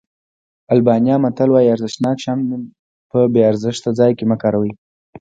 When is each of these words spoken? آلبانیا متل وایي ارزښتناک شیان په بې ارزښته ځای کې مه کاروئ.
آلبانیا 0.73 1.15
متل 1.23 1.49
وایي 1.51 1.71
ارزښتناک 1.75 2.17
شیان 2.23 2.39
په 3.09 3.19
بې 3.33 3.41
ارزښته 3.51 3.89
ځای 3.99 4.11
کې 4.17 4.25
مه 4.31 4.37
کاروئ. 4.41 4.71